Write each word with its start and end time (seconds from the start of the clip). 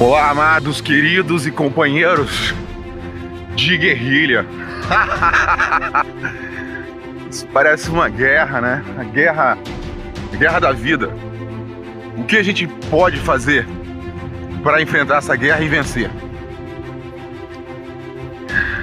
Olá, 0.00 0.30
amados, 0.30 0.80
queridos 0.80 1.44
e 1.44 1.50
companheiros 1.50 2.54
de 3.56 3.76
guerrilha. 3.76 4.46
Isso 7.28 7.44
parece 7.48 7.90
uma 7.90 8.08
guerra, 8.08 8.60
né? 8.60 8.84
A 8.96 9.02
guerra, 9.02 9.58
a 10.32 10.36
guerra 10.36 10.60
da 10.60 10.70
vida. 10.70 11.10
O 12.16 12.22
que 12.22 12.36
a 12.36 12.44
gente 12.44 12.68
pode 12.88 13.18
fazer 13.18 13.66
para 14.62 14.80
enfrentar 14.80 15.16
essa 15.16 15.34
guerra 15.34 15.62
e 15.62 15.68
vencer? 15.68 16.08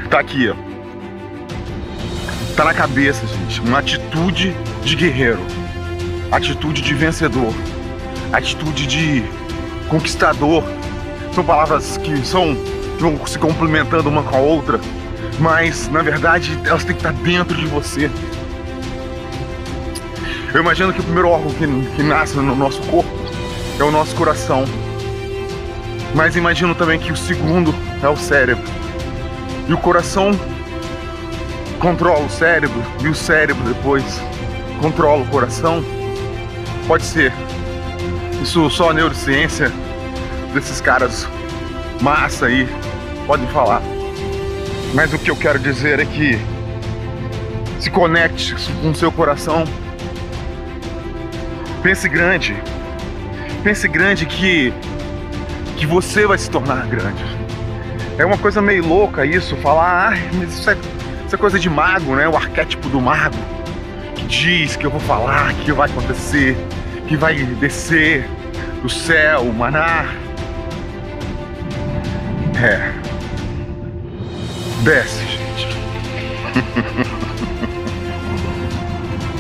Tá 0.10 0.20
aqui, 0.20 0.50
ó. 0.50 0.56
Tá 2.58 2.66
na 2.66 2.74
cabeça, 2.74 3.26
gente. 3.26 3.62
Uma 3.62 3.80
atitude 3.80 4.54
de 4.84 4.96
guerreiro, 4.98 5.40
atitude 6.30 6.82
de 6.82 6.94
vencedor, 6.94 7.54
atitude 8.34 8.86
de 8.86 9.24
conquistador 9.88 10.62
são 11.36 11.44
palavras 11.44 11.98
que 11.98 12.26
são 12.26 12.56
vão 12.98 13.28
se 13.28 13.38
complementando 13.38 14.08
uma 14.08 14.24
com 14.24 14.38
a 14.38 14.40
outra, 14.40 14.80
mas 15.38 15.90
na 15.90 16.02
verdade 16.02 16.58
elas 16.64 16.86
têm 16.86 16.96
que 16.96 17.06
estar 17.06 17.12
dentro 17.12 17.58
de 17.58 17.66
você. 17.66 18.10
Eu 20.54 20.62
imagino 20.62 20.94
que 20.94 21.02
o 21.02 21.04
primeiro 21.04 21.28
órgão 21.28 21.52
que, 21.52 21.68
que 21.98 22.04
nasce 22.04 22.38
no 22.38 22.56
nosso 22.56 22.82
corpo 22.84 23.10
é 23.78 23.84
o 23.84 23.92
nosso 23.92 24.16
coração, 24.16 24.64
mas 26.14 26.38
imagino 26.38 26.74
também 26.74 26.98
que 26.98 27.12
o 27.12 27.18
segundo 27.18 27.76
é 28.02 28.08
o 28.08 28.16
cérebro. 28.16 28.64
E 29.68 29.74
o 29.74 29.78
coração 29.78 30.32
controla 31.80 32.26
o 32.26 32.30
cérebro 32.30 32.82
e 33.02 33.10
o 33.10 33.14
cérebro 33.14 33.62
depois 33.66 34.22
controla 34.80 35.22
o 35.22 35.26
coração. 35.28 35.84
Pode 36.88 37.04
ser. 37.04 37.34
Isso 38.42 38.70
só 38.70 38.92
a 38.92 38.94
neurociência 38.94 39.70
desses 40.56 40.82
caras 40.82 41.28
massa 42.02 42.48
aí 42.48 42.68
podem 43.28 43.48
falar. 43.48 43.82
Mas 44.94 45.14
o 45.14 45.20
que 45.20 45.30
eu 45.30 45.36
quero 45.36 45.60
dizer 45.60 46.00
é 46.00 46.06
que 46.06 46.40
se 47.80 47.92
conecte 47.92 48.56
com 48.82 48.94
seu 48.94 49.12
coração. 49.12 49.66
Pense 51.84 52.08
grande. 52.08 52.56
Pense 53.64 53.88
grande 53.88 54.26
que 54.26 54.74
que 55.78 55.86
você 55.86 56.26
vai 56.26 56.38
se 56.38 56.50
tornar 56.50 56.88
grande. 56.88 57.24
É 58.18 58.26
uma 58.26 58.38
coisa 58.38 58.62
meio 58.62 58.88
louca 58.88 59.26
isso, 59.26 59.58
falar, 59.58 60.14
ah, 60.14 60.18
mas 60.36 60.54
isso 60.54 60.70
é, 60.70 60.78
isso 61.26 61.36
é 61.36 61.38
coisa 61.38 61.60
de 61.60 61.70
mago, 61.70 62.16
né? 62.16 62.30
O 62.30 62.36
arquétipo 62.38 62.88
do 62.88 63.02
mago 63.02 63.36
que 64.16 64.26
diz 64.26 64.78
que 64.78 64.86
eu 64.86 64.90
vou 64.90 65.02
falar, 65.02 65.54
que 65.56 65.74
vai 65.74 65.90
acontecer, 65.90 66.56
que 67.10 67.18
vai 67.18 67.36
descer 67.36 68.26
do 68.82 68.90
céu, 68.90 69.44
maná. 69.52 70.06
É. 72.56 72.92
Desce, 74.84 75.26
gente. 75.26 75.68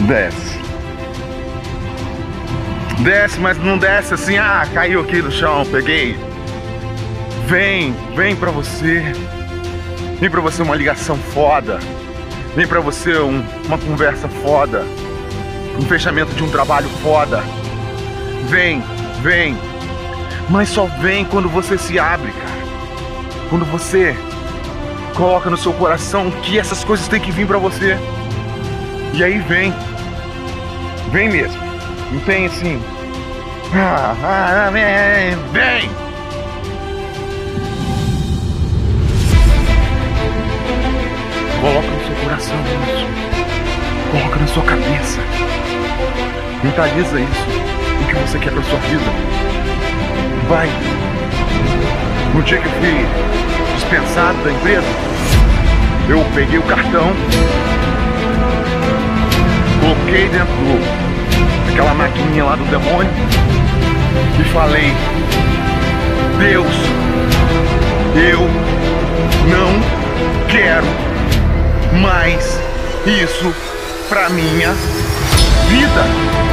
desce. 0.05 0.59
Desce, 2.99 3.39
mas 3.39 3.57
não 3.57 3.77
desce 3.77 4.13
assim, 4.13 4.37
ah, 4.37 4.67
caiu 4.73 5.01
aqui 5.01 5.21
no 5.21 5.31
chão, 5.31 5.65
peguei. 5.71 6.17
Vem, 7.47 7.95
vem 8.15 8.35
pra 8.35 8.51
você. 8.51 9.03
Vem 10.19 10.29
pra 10.29 10.41
você 10.41 10.61
uma 10.61 10.75
ligação 10.75 11.15
foda. 11.17 11.79
Vem 12.55 12.67
pra 12.67 12.79
você 12.79 13.17
um, 13.17 13.43
uma 13.65 13.77
conversa 13.77 14.27
foda. 14.27 14.83
Um 15.77 15.83
fechamento 15.83 16.33
de 16.33 16.43
um 16.43 16.49
trabalho 16.49 16.89
foda. 17.01 17.43
Vem, 18.49 18.83
vem. 19.21 19.57
Mas 20.49 20.69
só 20.69 20.85
vem 20.85 21.25
quando 21.25 21.49
você 21.49 21.77
se 21.77 21.99
abre, 21.99 22.31
cara. 22.31 22.54
Quando 23.49 23.65
você 23.65 24.15
coloca 25.15 25.49
no 25.49 25.57
seu 25.57 25.73
coração 25.73 26.29
que 26.43 26.59
essas 26.59 26.83
coisas 26.83 27.07
têm 27.07 27.19
que 27.19 27.31
vir 27.31 27.47
para 27.47 27.57
você. 27.57 27.97
E 29.13 29.23
aí 29.23 29.39
vem. 29.39 29.73
Vem 31.11 31.29
mesmo. 31.29 31.57
Não 32.11 32.19
tem 32.21 32.45
assim. 32.45 32.81
Ah, 33.73 34.15
ah, 34.23 34.69
vem, 34.71 35.35
vem. 35.51 35.89
Coloca 41.61 41.87
no 41.87 42.05
seu 42.05 42.15
coração 42.23 42.55
isso. 42.83 43.05
Coloca 44.11 44.39
na 44.39 44.47
sua 44.47 44.63
cabeça. 44.63 45.19
Mentaliza 46.63 47.19
isso. 47.19 47.45
O 48.01 48.07
que 48.07 48.15
você 48.15 48.39
quer 48.39 48.51
pra 48.51 48.63
sua 48.63 48.79
vida. 48.79 49.03
Vai. 50.47 50.69
No 52.35 52.43
dia 52.43 52.57
que 52.57 52.67
fui 52.67 53.05
dispensado 53.75 54.37
da 54.43 54.51
empresa, 54.51 54.85
eu 56.09 56.21
peguei 56.35 56.59
o 56.59 56.63
cartão, 56.63 57.13
coloquei 59.79 60.27
dentro 60.27 60.53
daquela 61.65 61.93
maquininha 61.93 62.43
lá 62.43 62.57
do 62.57 62.65
demônio 62.65 63.09
e 64.37 64.43
falei: 64.51 64.93
Deus, 66.37 66.75
eu 68.17 68.41
não 69.49 70.49
quero 70.49 70.87
mais 72.01 72.59
isso 73.05 73.55
pra 74.09 74.29
minha 74.29 74.73
vida. 75.69 76.44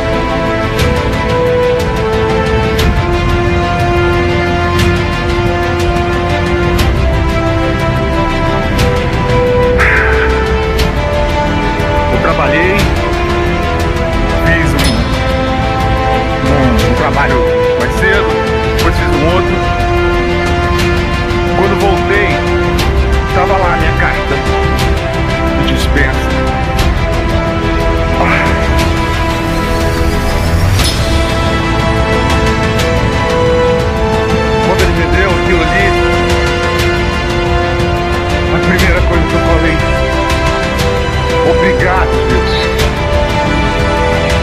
Obrigado, 41.83 42.11
Deus. 42.29 42.53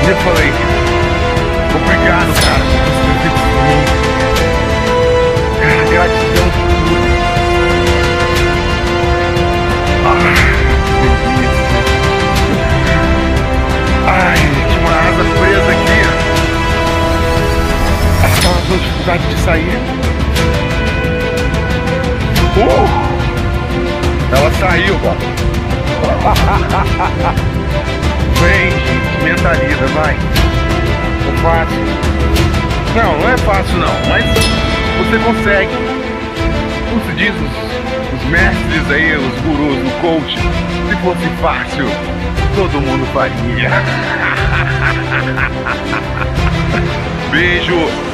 Eu 0.10 0.16
falei, 0.18 0.52
obrigado, 1.74 2.32
cara, 2.42 2.60
por 2.60 2.82
você 2.84 3.02
ter 3.06 3.16
feito 3.22 3.40
por. 3.40 4.00
Ah, 10.06 10.18
que 10.86 11.24
delícia. 11.24 11.80
Ai, 14.08 14.40
tinha 14.68 14.82
uma 14.82 14.94
asa 15.00 15.24
presa 15.40 15.72
aqui. 15.72 16.00
Ela 18.22 18.36
tava 18.42 18.60
com 18.68 18.76
dificuldade 18.78 19.24
de 19.28 19.38
sair. 19.42 19.80
Uh! 22.58 22.88
Ela 24.32 24.52
saiu, 24.60 24.96
Bob. 25.00 25.49
Vem, 28.40 28.72
gente, 28.72 29.24
mentaliza, 29.24 29.88
vai. 29.94 30.14
É 30.14 30.18
fácil. 31.42 31.84
Não, 32.96 33.18
não 33.20 33.30
é 33.30 33.38
fácil 33.38 33.78
não, 33.78 33.94
mas 34.10 34.26
você 34.98 35.18
consegue. 35.24 35.72
Como 36.90 37.02
se 37.06 37.12
diz 37.14 37.34
os, 37.36 37.52
os 38.20 38.26
mestres 38.30 38.92
aí, 38.92 39.16
os 39.16 39.40
gurus, 39.42 39.78
o 39.78 39.92
coach, 40.02 40.36
se 40.90 40.96
fosse 41.04 41.28
fácil, 41.42 41.86
todo 42.56 42.82
mundo 42.82 43.06
faria. 43.14 43.70
Beijo! 47.32 48.09